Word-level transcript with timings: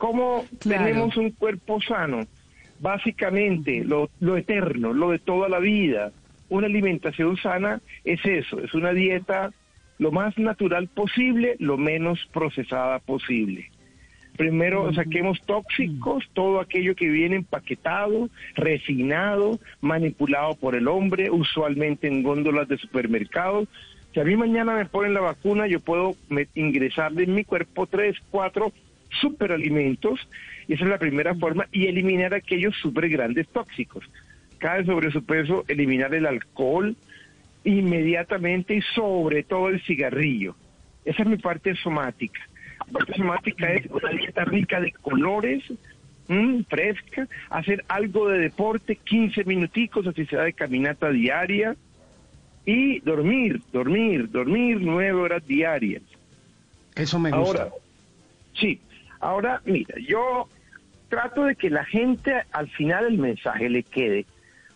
¿Cómo 0.00 0.46
tenemos 0.60 1.14
un 1.18 1.30
cuerpo 1.32 1.78
sano? 1.82 2.26
Básicamente, 2.80 3.84
lo, 3.84 4.08
lo 4.18 4.38
eterno, 4.38 4.94
lo 4.94 5.10
de 5.10 5.18
toda 5.18 5.50
la 5.50 5.58
vida. 5.58 6.10
Una 6.48 6.68
alimentación 6.68 7.36
sana 7.36 7.82
es 8.02 8.24
eso, 8.24 8.60
es 8.60 8.72
una 8.72 8.94
dieta 8.94 9.52
lo 9.98 10.10
más 10.10 10.38
natural 10.38 10.88
posible, 10.88 11.56
lo 11.58 11.76
menos 11.76 12.18
procesada 12.32 12.98
posible. 13.00 13.70
Primero 14.38 14.90
saquemos 14.94 15.38
tóxicos, 15.42 16.24
todo 16.32 16.60
aquello 16.60 16.94
que 16.96 17.10
viene 17.10 17.36
empaquetado, 17.36 18.30
refinado, 18.54 19.58
manipulado 19.82 20.54
por 20.54 20.76
el 20.76 20.88
hombre, 20.88 21.30
usualmente 21.30 22.08
en 22.08 22.22
góndolas 22.22 22.68
de 22.68 22.78
supermercados. 22.78 23.68
Si 24.14 24.20
a 24.20 24.24
mí 24.24 24.34
mañana 24.34 24.74
me 24.74 24.86
ponen 24.86 25.12
la 25.12 25.20
vacuna, 25.20 25.66
yo 25.66 25.78
puedo 25.80 26.16
ingresarle 26.54 27.24
en 27.24 27.34
mi 27.34 27.44
cuerpo 27.44 27.86
tres, 27.86 28.16
cuatro 28.30 28.72
superalimentos, 29.20 30.20
y 30.68 30.74
esa 30.74 30.84
es 30.84 30.90
la 30.90 30.98
primera 30.98 31.34
forma, 31.34 31.66
y 31.72 31.86
eliminar 31.86 32.34
aquellos 32.34 32.74
super 32.76 33.08
grandes 33.08 33.48
tóxicos. 33.48 34.04
Cae 34.58 34.84
sobre 34.84 35.10
su 35.10 35.24
peso, 35.24 35.64
eliminar 35.68 36.14
el 36.14 36.26
alcohol 36.26 36.96
inmediatamente 37.64 38.74
y 38.74 38.82
sobre 38.94 39.42
todo 39.42 39.68
el 39.68 39.80
cigarrillo. 39.82 40.54
Esa 41.04 41.22
es 41.22 41.28
mi 41.28 41.36
parte 41.36 41.74
somática. 41.76 42.40
La 42.86 42.92
parte 42.92 43.14
somática 43.14 43.72
es 43.72 43.86
una 43.86 44.10
dieta 44.10 44.44
rica 44.44 44.80
de 44.80 44.92
colores, 44.92 45.62
mm, 46.28 46.62
fresca, 46.68 47.28
hacer 47.50 47.84
algo 47.88 48.28
de 48.28 48.38
deporte, 48.38 48.96
15 48.96 49.44
minuticos, 49.44 50.06
así 50.06 50.26
sea 50.26 50.42
de 50.42 50.52
caminata 50.52 51.10
diaria, 51.10 51.76
y 52.66 53.00
dormir, 53.00 53.60
dormir, 53.72 54.30
dormir 54.30 54.78
nueve 54.80 55.12
horas 55.12 55.46
diarias. 55.46 56.02
Eso 56.94 57.18
me 57.18 57.30
gusta. 57.30 57.62
Ahora, 57.62 57.74
sí, 58.54 58.80
ahora 59.20 59.60
mira, 59.64 59.94
yo 60.06 60.48
trato 61.08 61.44
de 61.44 61.56
que 61.56 61.70
la 61.70 61.84
gente 61.84 62.42
al 62.52 62.68
final 62.70 63.04
el 63.06 63.18
mensaje 63.18 63.68
le 63.68 63.82
quede. 63.82 64.26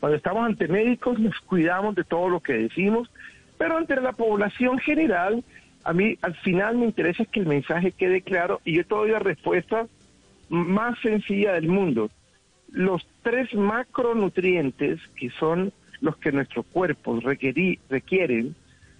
Cuando 0.01 0.17
estamos 0.17 0.45
ante 0.45 0.69
médicos 0.69 1.19
nos 1.19 1.39
cuidamos 1.41 1.95
de 1.95 2.05
todo 2.05 2.29
lo 2.29 2.41
que 2.41 2.53
decimos, 2.55 3.11
pero 3.57 3.77
ante 3.79 3.97
la 4.01 4.13
población 4.13 4.79
general, 4.79 5.43
a 5.85 5.93
mí 5.93 6.19
al 6.23 6.35
final 6.37 6.77
me 6.77 6.87
interesa 6.87 7.25
que 7.25 7.41
el 7.41 7.47
mensaje 7.47 7.93
quede 7.93 8.21
claro 8.21 8.61
y 8.65 8.77
yo 8.77 8.85
te 8.85 8.95
doy 8.95 9.11
la 9.11 9.19
respuesta 9.21 9.87
más 10.49 10.99
sencilla 11.01 11.53
del 11.53 11.69
mundo. 11.69 12.11
Los 12.71 13.07
tres 13.23 13.55
macronutrientes 13.55 15.01
que 15.17 15.31
son 15.31 15.73
los 16.01 16.17
que 16.17 16.33
nuestros 16.33 16.67
cuerpos 16.67 17.23
requerí- 17.23 17.79
requieren 17.89 18.55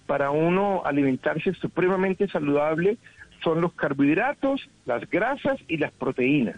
para 0.07 0.31
uno 0.31 0.81
alimentarse 0.85 1.53
supremamente 1.53 2.27
saludable 2.27 2.97
son 3.45 3.61
los 3.61 3.73
carbohidratos, 3.73 4.67
las 4.85 5.07
grasas 5.07 5.59
y 5.67 5.77
las 5.77 5.91
proteínas. 5.93 6.55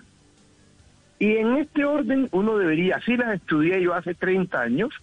Y 1.20 1.36
en 1.36 1.58
este 1.58 1.84
orden 1.84 2.30
uno 2.32 2.58
debería, 2.58 2.96
así 2.96 3.18
las 3.18 3.36
estudié 3.36 3.82
yo 3.82 3.94
hace 3.94 4.16
30 4.16 4.60
años, 4.60 4.94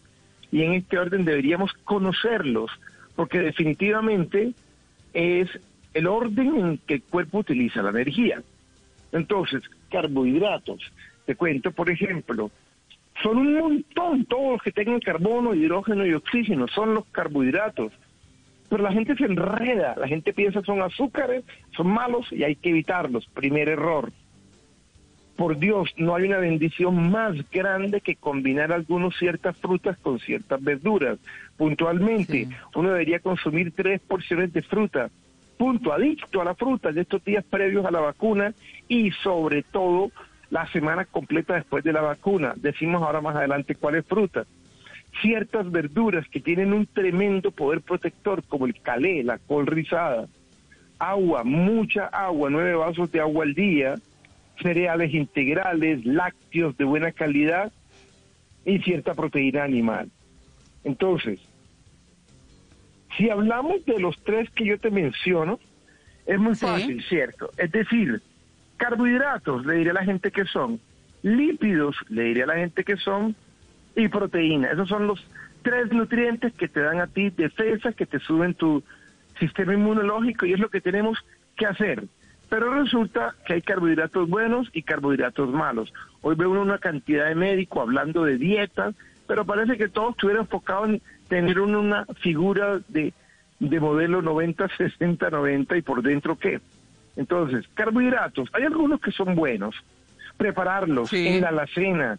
y 0.51 0.63
en 0.63 0.73
este 0.73 0.99
orden 0.99 1.27
deberíamos 1.27 1.75
conocerlos, 1.85 2.71
porque 3.15 3.41
definitivamente 3.41 4.55
es 5.13 5.49
el 5.93 6.07
orden 6.07 6.57
en 6.57 6.79
que 6.79 6.95
el 6.95 7.03
cuerpo 7.03 7.39
utiliza 7.39 7.83
la 7.83 7.91
energía. 7.91 8.43
Entonces, 9.13 9.63
carbohidratos, 9.91 10.81
te 11.27 11.37
cuento, 11.37 11.71
por 11.71 11.91
ejemplo, 11.91 12.51
son 13.23 13.37
un 13.37 13.59
montón, 13.59 14.25
todos 14.25 14.53
los 14.53 14.63
que 14.63 14.73
tengan 14.73 15.01
carbono, 15.01 15.55
hidrógeno 15.55 16.07
y 16.07 16.15
oxígeno, 16.15 16.67
son 16.69 16.95
los 16.95 17.05
carbohidratos. 17.07 17.93
Pero 18.75 18.83
la 18.83 18.93
gente 18.93 19.15
se 19.15 19.27
enreda, 19.27 19.95
la 19.97 20.09
gente 20.09 20.33
piensa 20.33 20.61
son 20.63 20.83
azúcares, 20.83 21.45
son 21.77 21.87
malos 21.87 22.27
y 22.33 22.43
hay 22.43 22.57
que 22.57 22.71
evitarlos. 22.71 23.25
Primer 23.27 23.69
error. 23.69 24.11
Por 25.37 25.59
Dios, 25.59 25.91
no 25.97 26.17
hay 26.17 26.25
una 26.25 26.39
bendición 26.39 27.13
más 27.13 27.37
grande 27.53 28.01
que 28.01 28.17
combinar 28.17 28.73
algunos 28.73 29.17
ciertas 29.17 29.57
frutas 29.59 29.97
con 29.99 30.19
ciertas 30.19 30.61
verduras. 30.61 31.21
Puntualmente, 31.57 32.49
uno 32.75 32.91
debería 32.91 33.21
consumir 33.21 33.71
tres 33.71 34.01
porciones 34.01 34.53
de 34.53 34.63
fruta. 34.63 35.09
Punto, 35.57 35.93
adicto 35.93 36.41
a 36.41 36.45
la 36.45 36.57
fruta 36.57 36.91
de 36.91 37.03
estos 37.03 37.23
días 37.23 37.45
previos 37.45 37.87
a 37.87 37.93
la 37.93 38.01
vacuna 38.01 38.55
y 38.89 39.13
sobre 39.23 39.63
todo 39.63 40.11
la 40.51 40.67
semana 40.73 41.05
completa 41.05 41.55
después 41.55 41.85
de 41.85 41.93
la 41.93 42.01
vacuna. 42.01 42.55
Decimos 42.57 43.05
ahora 43.05 43.21
más 43.21 43.37
adelante 43.37 43.77
cuáles 43.77 44.05
frutas 44.05 44.49
ciertas 45.21 45.71
verduras 45.71 46.27
que 46.29 46.41
tienen 46.41 46.73
un 46.73 46.87
tremendo 46.87 47.51
poder 47.51 47.81
protector, 47.81 48.43
como 48.45 48.67
el 48.67 48.81
calé, 48.81 49.23
la 49.23 49.39
col 49.39 49.67
rizada, 49.67 50.27
agua, 50.99 51.45
mucha 51.45 52.07
agua, 52.07 52.51
nueve 52.51 52.75
vasos 52.75 53.11
de 53.13 53.21
agua 53.21 53.45
al 53.45 53.55
día, 53.55 53.97
cereales 54.63 55.13
integrales, 55.15 56.05
lácteos 56.05 56.77
de 56.77 56.85
buena 56.85 57.13
calidad 57.13 57.73
y 58.65 58.79
cierta 58.81 59.15
proteína 59.15 59.65
animal. 59.65 60.11
Entonces, 60.85 61.41
si 63.17 63.31
hablamos 63.31 63.85
de 63.85 63.99
los 63.99 64.17
tres 64.25 64.51
que 64.51 64.65
yo 64.67 64.79
te 64.79 64.91
menciono, 64.91 65.59
es 66.27 66.39
muy 66.39 66.55
fácil, 66.55 67.03
¿cierto? 67.09 67.51
Es 67.57 67.71
decir, 67.71 68.23
carbohidratos, 68.77 69.65
le 69.67 69.75
diré 69.75 69.91
a 69.91 69.95
la 69.95 70.05
gente 70.05 70.31
que 70.31 70.45
son, 70.45 70.81
lípidos, 71.23 71.97
le 72.09 72.25
diré 72.25 72.43
a 72.45 72.47
la 72.47 72.57
gente 72.57 72.85
que 72.85 72.97
son, 72.97 73.37
y 73.97 74.09
proteína. 74.09 74.69
Esos 74.71 74.89
son 74.89 75.07
los 75.07 75.25
tres 75.63 75.93
nutrientes 75.93 76.53
que 76.55 76.69
te 76.69 76.81
dan 76.81 77.01
a 77.01 77.07
ti 77.07 77.31
defensa, 77.31 77.93
que 77.93 78.07
te 78.07 78.19
suben 78.21 78.55
tu 78.55 78.83
sistema 79.39 79.75
inmunológico 79.75 80.47
y 80.47 80.53
es 80.53 80.61
lo 80.61 80.69
que 80.69 80.81
tenemos 80.81 81.19
que 81.57 81.67
hacer. 81.67 82.05
Pero 82.49 82.73
resulta 82.75 83.35
que 83.47 83.55
hay 83.55 83.63
carbohidratos 83.63 84.29
buenos 84.29 84.69
y 84.73 84.83
carbohidratos 84.83 85.51
malos. 85.51 85.93
Hoy 86.21 86.37
veo 86.37 86.51
una 86.51 86.79
cantidad 86.79 87.27
de 87.27 87.35
médicos 87.35 87.83
hablando 87.83 88.25
de 88.25 88.37
dietas, 88.37 88.95
pero 89.27 89.45
parece 89.45 89.77
que 89.77 89.89
todos 89.89 90.11
estuvieran 90.11 90.45
enfocados 90.45 90.91
en 90.91 91.03
tener 91.29 91.59
una 91.59 92.05
figura 92.21 92.81
de, 92.89 93.13
de 93.59 93.81
modelo 93.81 94.23
90, 94.23 94.69
60, 94.77 95.31
90 95.31 95.77
y 95.77 95.83
por 95.83 96.03
dentro 96.03 96.39
qué. 96.39 96.61
Entonces, 97.17 97.67
carbohidratos, 97.75 98.49
hay 98.53 98.65
algunos 98.65 99.01
que 99.01 99.13
son 99.13 99.35
buenos. 99.35 99.75
Prepararlos 100.37 101.13
en 101.13 101.43
la 101.43 101.49
alacena, 101.51 102.19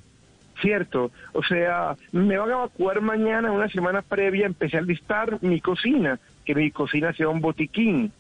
¿cierto? 0.62 1.12
O 1.34 1.44
sea, 1.44 1.96
me 2.12 2.38
van 2.38 2.50
a 2.50 2.54
evacuar 2.54 3.02
mañana, 3.02 3.52
una 3.52 3.70
semana 3.70 4.02
previa, 4.02 4.46
empecé 4.46 4.78
a 4.78 4.82
listar 4.82 5.38
mi 5.42 5.60
cocina, 5.62 6.20
que 6.46 6.56
mi 6.56 6.72
cocina 6.72 7.14
sea 7.14 7.30
un 7.30 7.42
botiquín. 7.42 8.12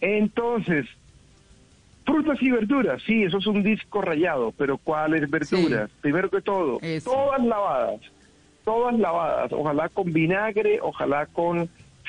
Entonces, 0.00 0.86
frutas 2.04 2.40
y 2.40 2.50
verduras, 2.50 3.02
sí, 3.06 3.24
eso 3.24 3.38
es 3.38 3.46
un 3.46 3.62
disco 3.62 4.00
rayado, 4.00 4.52
pero 4.56 4.78
¿cuáles 4.78 5.28
verduras? 5.30 5.90
Primero 6.00 6.30
que 6.30 6.40
todo, 6.40 6.78
todas 7.04 7.44
lavadas, 7.44 8.00
todas 8.64 8.98
lavadas, 8.98 9.52
ojalá 9.52 9.88
con 9.88 10.12
vinagre, 10.12 10.78
ojalá 10.82 11.26
con 11.26 11.68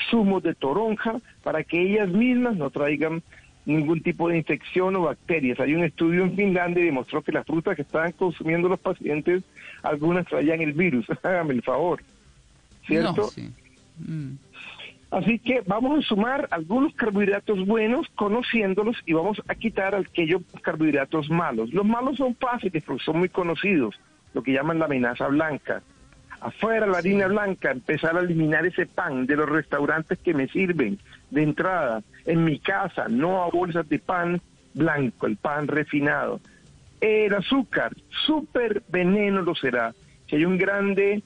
zumos 0.10 0.44
de 0.44 0.54
toronja, 0.54 1.16
para 1.44 1.64
que 1.64 1.82
ellas 1.82 2.10
mismas 2.10 2.56
no 2.58 2.70
traigan 2.70 3.24
ningún 3.68 4.02
tipo 4.02 4.30
de 4.30 4.38
infección 4.38 4.96
o 4.96 5.02
bacterias. 5.04 5.60
Hay 5.60 5.76
un 5.76 5.84
estudio 5.84 6.24
en 6.24 6.36
Finlandia 6.36 6.82
y 6.82 6.86
demostró 6.86 7.22
que 7.22 7.34
las 7.34 7.46
frutas 7.46 7.76
que 7.76 7.82
estaban 7.82 8.14
consumiendo 8.14 8.70
los 8.70 8.80
pacientes, 8.80 9.44
algunas 9.84 10.26
traían 10.26 10.62
el 10.62 10.72
virus. 10.72 11.06
Hágame 11.24 11.54
el 11.54 11.62
favor. 11.62 12.02
¿Cierto? 12.86 13.24
No, 13.24 13.28
sí. 13.28 13.52
Mm. 14.00 14.36
Así 15.12 15.40
que 15.40 15.62
vamos 15.66 16.00
a 16.00 16.08
sumar 16.08 16.48
algunos 16.52 16.94
carbohidratos 16.96 17.66
buenos, 17.66 18.08
conociéndolos, 18.16 18.98
y 19.06 19.14
vamos 19.14 19.42
a 19.48 19.56
quitar 19.56 19.96
aquellos 19.96 20.42
carbohidratos 20.62 21.30
malos. 21.30 21.74
Los 21.74 21.86
malos 21.86 22.18
son 22.18 22.36
fáciles 22.36 22.84
porque 22.86 23.04
son 23.04 23.20
muy 23.20 23.30
conocidos, 23.30 23.96
lo 24.34 24.44
que 24.44 24.54
llaman 24.54 24.80
la 24.80 24.86
amenaza 24.86 25.28
blanca. 25.28 25.82
Afuera 26.40 26.86
la 26.86 27.00
harina 27.00 27.28
blanca, 27.28 27.72
empezar 27.72 28.16
a 28.16 28.22
eliminar 28.22 28.66
ese 28.66 28.86
pan 28.86 29.26
de 29.26 29.36
los 29.36 29.50
restaurantes 29.50 30.20
que 30.20 30.34
me 30.34 30.48
sirven 30.48 31.00
de 31.32 31.44
entrada. 31.44 32.04
En 32.26 32.44
mi 32.44 32.60
casa, 32.60 33.08
no 33.10 33.44
a 33.44 33.50
bolsas 33.50 33.90
de 33.90 34.00
pan 34.00 34.42
blanco, 34.74 35.26
el 35.26 35.38
pan 35.38 35.68
refinado. 35.68 36.40
El 37.02 37.34
azúcar, 37.34 37.96
súper 38.26 38.84
veneno 38.90 39.42
lo 39.42 39.56
será. 39.56 39.94
Si 40.30 40.36
hay 40.36 40.46
un 40.46 40.58
grande 40.58 41.24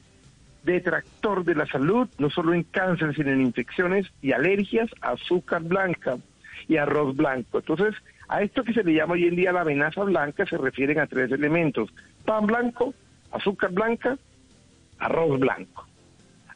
detractor 0.63 1.44
de 1.44 1.56
la 1.56 1.66
salud, 1.66 2.08
no 2.18 2.30
solo 2.30 2.54
en 2.54 2.63
cáncer, 2.63 3.16
sino 3.16 3.31
en 3.31 3.42
infecciones 3.42 4.08
y 4.22 4.31
alergias, 4.31 4.90
azúcar 5.02 5.63
blanca 5.63 6.18
y 6.68 6.78
arroz 6.78 7.16
blanco. 7.16 7.60
Entonces, 7.60 7.96
A 8.31 8.42
esto 8.44 8.63
que 8.63 8.74
se 8.74 8.86
le 8.86 8.94
llama 8.94 9.16
hoy 9.16 9.25
en 9.25 9.36
día 9.36 9.52
la 9.52 9.66
venaza 9.66 10.06
blanca 10.06 10.46
se 10.46 10.58
refieren 10.58 11.00
a 11.00 11.08
tres 11.08 11.30
elementos. 11.34 11.90
Pan 12.24 12.46
blanco, 12.46 12.94
azúcar 13.30 13.72
blanca, 13.74 14.18
arroz 15.01 15.39
blanco. 15.39 15.88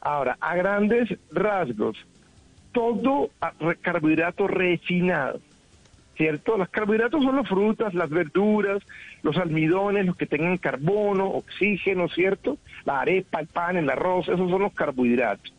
Ahora, 0.00 0.38
a 0.40 0.54
grandes 0.54 1.08
rasgos, 1.32 1.98
todo 2.72 3.30
carbohidrato 3.80 4.46
refinado, 4.46 5.40
¿cierto? 6.16 6.56
Los 6.56 6.68
carbohidratos 6.68 7.24
son 7.24 7.36
las 7.36 7.48
frutas, 7.48 7.92
las 7.92 8.08
verduras, 8.08 8.82
los 9.22 9.36
almidones, 9.36 10.06
los 10.06 10.16
que 10.16 10.26
tengan 10.26 10.58
carbono, 10.58 11.26
oxígeno, 11.26 12.08
¿cierto? 12.08 12.58
La 12.84 13.00
arepa, 13.00 13.40
el 13.40 13.48
pan, 13.48 13.76
el 13.76 13.90
arroz, 13.90 14.28
esos 14.28 14.48
son 14.48 14.62
los 14.62 14.72
carbohidratos. 14.72 15.52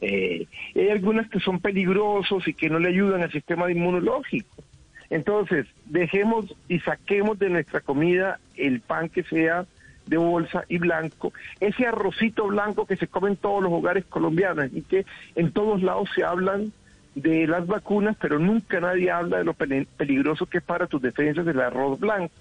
Eh, 0.00 0.46
hay 0.74 0.88
algunas 0.90 1.28
que 1.28 1.40
son 1.40 1.60
peligrosos 1.60 2.46
y 2.46 2.54
que 2.54 2.68
no 2.68 2.78
le 2.78 2.90
ayudan 2.90 3.22
al 3.22 3.32
sistema 3.32 3.70
inmunológico. 3.70 4.62
Entonces, 5.10 5.66
dejemos 5.86 6.54
y 6.68 6.78
saquemos 6.80 7.38
de 7.38 7.48
nuestra 7.48 7.80
comida 7.80 8.38
el 8.56 8.80
pan 8.80 9.08
que 9.08 9.22
sea 9.24 9.66
de 10.06 10.16
bolsa 10.16 10.64
y 10.68 10.78
blanco, 10.78 11.32
ese 11.60 11.86
arrocito 11.86 12.46
blanco 12.46 12.86
que 12.86 12.96
se 12.96 13.08
come 13.08 13.30
en 13.30 13.36
todos 13.36 13.62
los 13.62 13.72
hogares 13.72 14.04
colombianos 14.04 14.68
y 14.72 14.82
que 14.82 15.06
en 15.34 15.52
todos 15.52 15.82
lados 15.82 16.08
se 16.14 16.24
hablan 16.24 16.72
de 17.14 17.46
las 17.46 17.66
vacunas, 17.66 18.16
pero 18.20 18.38
nunca 18.38 18.80
nadie 18.80 19.10
habla 19.10 19.38
de 19.38 19.44
lo 19.44 19.54
peligroso 19.54 20.46
que 20.46 20.58
es 20.58 20.64
para 20.64 20.86
tus 20.86 21.00
defensas 21.00 21.46
el 21.46 21.60
arroz 21.60 22.00
blanco. 22.00 22.34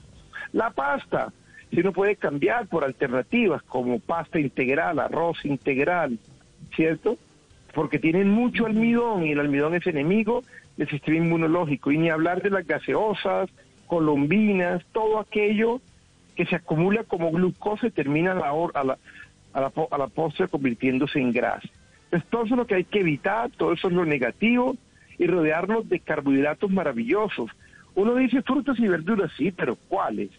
La 0.51 0.71
pasta, 0.71 1.31
si 1.69 1.79
uno 1.79 1.93
puede 1.93 2.15
cambiar 2.15 2.67
por 2.67 2.83
alternativas 2.83 3.61
como 3.63 3.99
pasta 3.99 4.39
integral, 4.39 4.99
arroz 4.99 5.45
integral, 5.45 6.17
¿cierto? 6.75 7.17
Porque 7.73 7.99
tienen 7.99 8.29
mucho 8.29 8.65
almidón 8.65 9.25
y 9.25 9.31
el 9.31 9.39
almidón 9.39 9.75
es 9.75 9.85
enemigo 9.87 10.43
del 10.77 10.89
sistema 10.89 11.17
inmunológico. 11.17 11.91
Y 11.91 11.97
ni 11.97 12.09
hablar 12.09 12.41
de 12.41 12.49
las 12.49 12.67
gaseosas, 12.67 13.49
colombinas, 13.87 14.83
todo 14.91 15.19
aquello 15.19 15.81
que 16.35 16.45
se 16.45 16.55
acumula 16.55 17.03
como 17.03 17.31
glucosa 17.31 17.87
y 17.87 17.91
termina 17.91 18.31
a 18.31 18.35
la, 18.35 18.49
a 18.49 18.83
la, 18.83 18.97
a 19.53 19.61
la, 19.61 19.71
a 19.91 19.97
la 19.97 20.07
postre 20.07 20.47
convirtiéndose 20.47 21.19
en 21.19 21.31
grasa. 21.31 21.67
Entonces, 22.05 22.29
todo 22.29 22.43
eso 22.43 22.53
es 22.53 22.57
lo 22.57 22.67
que 22.67 22.75
hay 22.75 22.83
que 22.83 22.99
evitar, 22.99 23.49
todo 23.51 23.73
eso 23.73 23.87
es 23.87 23.93
lo 23.93 24.05
negativo 24.05 24.75
y 25.17 25.27
rodearnos 25.27 25.87
de 25.89 25.99
carbohidratos 25.99 26.71
maravillosos. 26.71 27.49
Uno 27.95 28.15
dice 28.15 28.41
frutas 28.41 28.79
y 28.79 28.87
verduras, 28.87 29.31
sí, 29.37 29.51
pero 29.51 29.75
¿cuáles? 29.87 30.29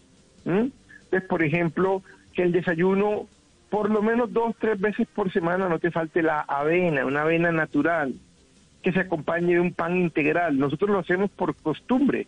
¿Mm? 0.43 0.67
Entonces, 1.05 1.29
por 1.29 1.43
ejemplo, 1.43 2.01
que 2.33 2.43
el 2.43 2.51
desayuno, 2.51 3.27
por 3.69 3.89
lo 3.89 4.01
menos 4.01 4.31
dos, 4.33 4.55
tres 4.59 4.79
veces 4.79 5.07
por 5.13 5.31
semana, 5.31 5.69
no 5.69 5.79
te 5.79 5.91
falte 5.91 6.21
la 6.21 6.41
avena, 6.41 7.05
una 7.05 7.21
avena 7.21 7.51
natural, 7.51 8.13
que 8.81 8.91
se 8.91 8.99
acompañe 8.99 9.53
de 9.53 9.59
un 9.61 9.73
pan 9.73 9.97
integral. 9.97 10.59
Nosotros 10.59 10.89
lo 10.89 10.99
hacemos 10.99 11.31
por 11.31 11.55
costumbre 11.55 12.27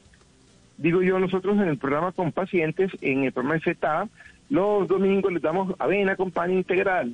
digo 0.77 1.01
yo, 1.01 1.19
nosotros 1.19 1.57
en 1.57 1.67
el 1.67 1.77
programa 1.77 2.11
con 2.11 2.31
pacientes, 2.31 2.91
en 3.01 3.23
el 3.23 3.31
programa 3.31 3.59
de 3.63 3.75
ZA, 3.75 4.07
los 4.49 4.87
domingos 4.87 5.33
les 5.33 5.41
damos 5.41 5.73
avena 5.79 6.15
con 6.15 6.31
pan 6.31 6.51
integral, 6.51 7.13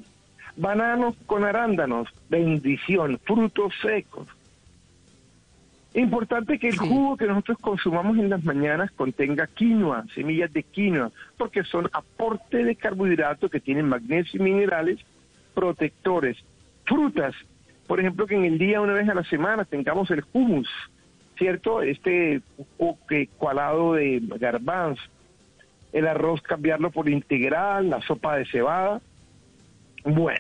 bananos 0.56 1.16
con 1.26 1.44
arándanos, 1.44 2.08
bendición, 2.30 3.20
frutos 3.24 3.74
secos. 3.82 4.28
Importante 5.96 6.58
que 6.58 6.70
el 6.70 6.78
jugo 6.78 7.18
que 7.18 7.28
nosotros 7.28 7.60
consumamos 7.60 8.18
en 8.18 8.30
las 8.30 8.44
mañanas 8.44 8.92
contenga 8.92 9.46
quinoa, 9.46 10.06
semillas 10.16 10.52
de 10.52 10.64
quinoa, 10.64 11.12
porque 11.38 11.64
son 11.64 11.88
aporte 11.94 12.64
de 12.64 12.76
carbohidratos 12.76 13.52
que 13.52 13.60
tienen 13.60 13.90
magnesio 13.90 14.40
y 14.40 14.44
minerales 14.44 15.00
protectores. 15.54 16.38
Frutas, 16.86 17.36
por 17.86 18.00
ejemplo, 18.00 18.26
que 18.26 18.36
en 18.36 18.46
el 18.46 18.58
día 18.58 18.82
una 18.82 18.94
vez 18.94 19.08
a 19.08 19.14
la 19.14 19.24
semana 19.24 19.66
tengamos 19.66 20.10
el 20.10 20.24
hummus, 20.34 20.70
¿cierto? 21.38 21.82
Este 21.82 22.42
cualado 23.38 23.94
de 23.94 24.22
garbanzo, 24.40 25.02
el 25.92 26.08
arroz 26.08 26.42
cambiarlo 26.42 26.92
por 26.92 27.10
integral, 27.10 27.90
la 27.90 28.02
sopa 28.02 28.38
de 28.38 28.46
cebada. 28.46 29.02
Bueno, 30.04 30.40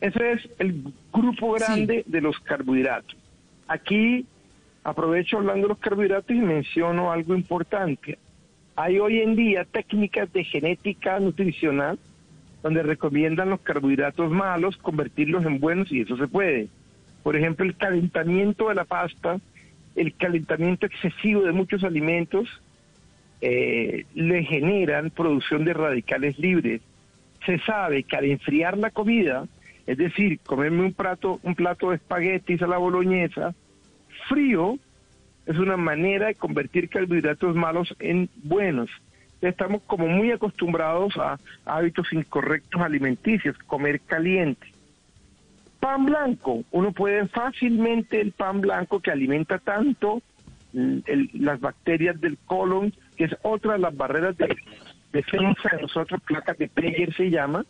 ese 0.00 0.32
es 0.32 0.48
el 0.58 0.92
grupo 1.12 1.52
grande 1.52 2.04
de 2.06 2.20
los 2.20 2.38
carbohidratos. 2.40 3.16
Aquí 3.66 4.26
aprovecho 4.84 5.38
hablando 5.38 5.66
de 5.66 5.68
los 5.68 5.78
carbohidratos 5.78 6.30
y 6.30 6.40
menciono 6.40 7.12
algo 7.12 7.34
importante. 7.34 8.18
Hay 8.76 8.98
hoy 8.98 9.20
en 9.20 9.34
día 9.34 9.64
técnicas 9.64 10.32
de 10.32 10.44
genética 10.44 11.18
nutricional 11.18 11.98
donde 12.62 12.82
recomiendan 12.82 13.50
los 13.50 13.60
carbohidratos 13.60 14.30
malos 14.30 14.76
convertirlos 14.76 15.44
en 15.44 15.60
buenos 15.60 15.90
y 15.92 16.00
eso 16.00 16.16
se 16.16 16.26
puede. 16.26 16.68
Por 17.22 17.36
ejemplo, 17.36 17.64
el 17.64 17.76
calentamiento 17.76 18.68
de 18.68 18.74
la 18.74 18.84
pasta 18.84 19.38
el 19.98 20.14
calentamiento 20.14 20.86
excesivo 20.86 21.42
de 21.42 21.52
muchos 21.52 21.84
alimentos 21.84 22.48
eh, 23.40 24.04
le 24.14 24.44
generan 24.44 25.10
producción 25.10 25.64
de 25.64 25.74
radicales 25.74 26.38
libres. 26.38 26.80
Se 27.46 27.58
sabe 27.60 28.02
que 28.02 28.16
al 28.16 28.24
enfriar 28.24 28.78
la 28.78 28.90
comida, 28.90 29.46
es 29.86 29.96
decir, 29.96 30.40
comerme 30.40 30.82
un 30.82 30.92
plato, 30.92 31.40
un 31.42 31.54
plato 31.54 31.90
de 31.90 31.96
espaguetis 31.96 32.62
a 32.62 32.66
la 32.66 32.78
boloñesa, 32.78 33.54
frío, 34.28 34.78
es 35.46 35.56
una 35.58 35.76
manera 35.76 36.26
de 36.26 36.34
convertir 36.34 36.88
carbohidratos 36.88 37.54
malos 37.54 37.94
en 37.98 38.28
buenos. 38.42 38.90
Estamos 39.40 39.82
como 39.86 40.08
muy 40.08 40.32
acostumbrados 40.32 41.16
a 41.16 41.38
hábitos 41.64 42.12
incorrectos 42.12 42.82
alimenticios, 42.82 43.56
comer 43.58 44.00
caliente. 44.00 44.66
Pan 45.80 46.06
blanco, 46.06 46.64
uno 46.72 46.92
puede 46.92 47.28
fácilmente 47.28 48.20
el 48.20 48.32
pan 48.32 48.60
blanco 48.60 49.00
que 49.00 49.10
alimenta 49.10 49.58
tanto 49.58 50.22
las 50.72 51.60
bacterias 51.60 52.20
del 52.20 52.36
colon, 52.38 52.92
que 53.16 53.24
es 53.24 53.36
otra 53.42 53.74
de 53.74 53.78
las 53.78 53.96
barreras 53.96 54.36
de 54.36 54.54
defensa 55.12 55.70
de 55.72 55.82
nosotros, 55.82 56.20
placas 56.26 56.58
de 56.58 56.68
Peyer 56.68 57.14
se 57.14 57.30
llama, 57.30 57.64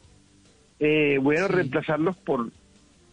eh, 0.81 1.19
bueno, 1.21 1.49
reemplazarlos 1.49 2.17
por 2.17 2.51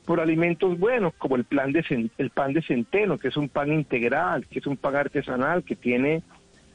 por 0.05 0.19
alimentos 0.19 0.77
buenos, 0.77 1.13
como 1.15 1.35
el, 1.35 1.45
plan 1.45 1.71
de, 1.71 2.09
el 2.17 2.29
pan 2.29 2.53
de 2.53 2.61
centeno, 2.61 3.17
que 3.17 3.29
es 3.29 3.37
un 3.37 3.49
pan 3.49 3.73
integral, 3.73 4.45
que 4.47 4.59
es 4.59 4.67
un 4.67 4.77
pan 4.77 4.95
artesanal, 4.95 5.63
que 5.63 5.75
tiene 5.75 6.21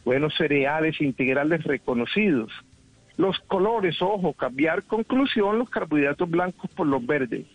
buenos 0.05 0.34
cereales 0.37 1.00
integrales 1.00 1.62
reconocidos. 1.64 2.52
Los 3.16 3.38
colores, 3.40 4.02
ojo, 4.02 4.32
cambiar 4.32 4.82
conclusión, 4.84 5.58
los 5.58 5.70
carbohidratos 5.70 6.28
blancos 6.28 6.70
por 6.73 6.87
los 6.87 7.06
verdes. 7.06 7.46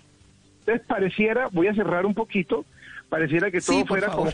Entonces 0.66 0.88
pareciera, 0.88 1.48
voy 1.52 1.68
a 1.68 1.76
cerrar 1.76 2.08
un 2.08 2.16
poquito, 2.16 2.66
pareciera 3.08 3.52
que 3.52 3.62
todo 3.62 3.86
fuera 3.86 4.08
como, 4.08 4.32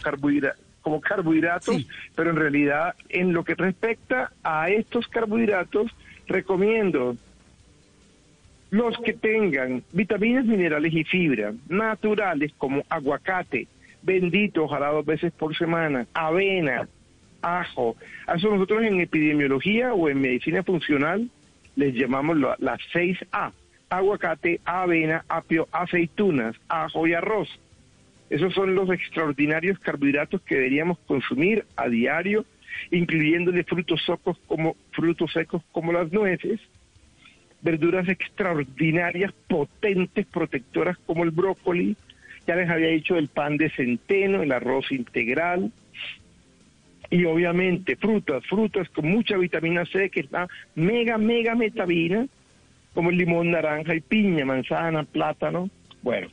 como 0.81 1.01
carbohidratos, 1.01 1.85
pero 2.15 2.29
en 2.29 2.37
realidad 2.37 2.95
en 3.09 3.33
lo 3.33 3.43
que 3.43 3.53
respecta 3.53 4.31
a 4.41 4.69
estos 4.69 5.09
carbohidratos, 5.09 5.91
recomiendo 6.27 7.17
los 8.69 8.97
que 8.99 9.11
tengan 9.11 9.83
vitaminas, 9.91 10.45
minerales 10.45 10.93
y 10.93 11.03
fibra 11.03 11.53
naturales 11.67 12.53
como 12.57 12.83
aguacate, 12.87 13.67
bendito, 14.01 14.63
ojalá 14.63 14.87
dos 14.87 15.05
veces 15.05 15.33
por 15.33 15.53
semana, 15.57 16.07
avena, 16.13 16.87
ajo. 17.41 17.97
A 18.25 18.35
eso 18.35 18.49
nosotros 18.49 18.83
en 18.83 19.01
epidemiología 19.01 19.93
o 19.93 20.07
en 20.07 20.21
medicina 20.21 20.63
funcional 20.63 21.29
les 21.75 21.93
llamamos 21.93 22.37
las 22.37 22.79
6A 22.93 23.51
aguacate, 23.91 24.61
avena, 24.63 25.25
apio, 25.27 25.67
aceitunas, 25.71 26.55
ajo 26.69 27.05
y 27.05 27.13
arroz. 27.13 27.49
Esos 28.29 28.53
son 28.53 28.73
los 28.73 28.89
extraordinarios 28.89 29.77
carbohidratos 29.79 30.41
que 30.41 30.55
deberíamos 30.55 30.97
consumir 30.99 31.65
a 31.75 31.89
diario, 31.89 32.45
incluyéndole 32.89 33.65
frutos 33.65 34.01
secos 34.05 34.37
como 34.47 34.77
frutos 34.91 35.33
secos 35.33 35.61
como 35.73 35.91
las 35.91 36.11
nueces, 36.13 36.61
verduras 37.61 38.07
extraordinarias, 38.07 39.33
potentes, 39.49 40.25
protectoras 40.25 40.97
como 41.05 41.25
el 41.25 41.31
brócoli, 41.31 41.97
ya 42.47 42.55
les 42.55 42.69
había 42.69 42.87
dicho 42.87 43.17
el 43.17 43.27
pan 43.27 43.57
de 43.57 43.69
centeno, 43.71 44.41
el 44.41 44.53
arroz 44.53 44.89
integral, 44.93 45.69
y 47.09 47.25
obviamente 47.25 47.97
frutas, 47.97 48.45
frutas 48.47 48.87
con 48.89 49.11
mucha 49.11 49.35
vitamina 49.35 49.85
C, 49.85 50.09
que 50.09 50.21
es 50.21 50.31
la 50.31 50.47
mega, 50.75 51.17
mega 51.17 51.55
metabina, 51.55 52.25
como 52.93 53.09
el 53.09 53.17
limón, 53.17 53.51
naranja 53.51 53.95
y 53.95 54.01
piña, 54.01 54.45
manzana, 54.45 55.03
plátano. 55.03 55.69
Bueno, 56.01 56.27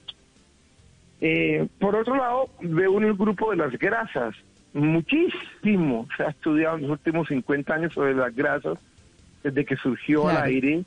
eh, 1.20 1.66
por 1.78 1.94
otro 1.96 2.16
lado, 2.16 2.48
veo 2.60 2.98
en 2.98 3.04
el 3.04 3.14
grupo 3.14 3.50
de 3.50 3.56
las 3.56 3.72
grasas. 3.78 4.34
Muchísimo 4.72 6.08
se 6.16 6.24
ha 6.24 6.30
estudiado 6.30 6.76
en 6.76 6.82
los 6.82 6.92
últimos 6.92 7.28
50 7.28 7.74
años 7.74 7.92
sobre 7.94 8.14
las 8.14 8.34
grasas 8.34 8.78
desde 9.42 9.64
que 9.64 9.76
surgió 9.76 10.28
al 10.28 10.42
aire 10.44 10.84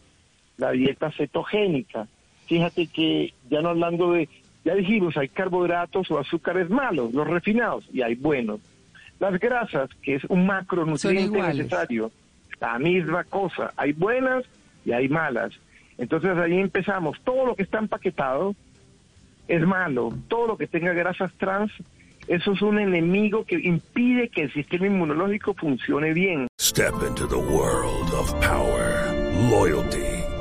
la 0.57 0.71
dieta 0.71 1.11
cetogénica. 1.11 2.07
Fíjate 2.47 2.87
que 2.87 3.33
ya 3.49 3.61
no 3.61 3.69
hablando 3.69 4.11
de, 4.11 4.29
ya 4.63 4.75
dijimos, 4.75 5.17
hay 5.17 5.29
carbohidratos 5.29 6.11
o 6.11 6.19
azúcares 6.19 6.69
malos, 6.69 7.13
los 7.13 7.27
refinados, 7.27 7.85
y 7.91 8.01
hay 8.01 8.15
buenos. 8.15 8.59
Las 9.19 9.39
grasas, 9.39 9.89
que 10.01 10.15
es 10.15 10.23
un 10.25 10.45
macronutriente 10.45 11.41
necesario, 11.41 12.11
la 12.59 12.77
misma 12.77 13.23
cosa. 13.23 13.73
Hay 13.77 13.93
buenas 13.93 14.43
y 14.85 14.91
hay 14.91 15.09
malas. 15.09 15.51
Entonces 15.97 16.37
ahí 16.37 16.59
empezamos. 16.59 17.19
Todo 17.23 17.45
lo 17.45 17.55
que 17.55 17.63
está 17.63 17.79
empaquetado 17.79 18.55
es 19.47 19.61
malo. 19.65 20.09
Todo 20.27 20.47
lo 20.47 20.57
que 20.57 20.67
tenga 20.67 20.93
grasas 20.93 21.31
trans 21.37 21.71
Eso 22.27 22.53
es 22.53 22.61
un 22.61 22.79
enemigo 22.79 23.45
que 23.45 23.55
impide 23.55 24.29
que 24.29 24.43
el 24.43 24.53
sistema 24.53 24.87
inmunológico 24.87 25.53
funcione 25.53 26.13
bien. 26.13 26.47
Step 26.59 26.93
into 27.07 27.27
the 27.27 27.35
world 27.35 28.13
of 28.13 28.31
power, 28.39 29.11
loyalty, 29.49 30.10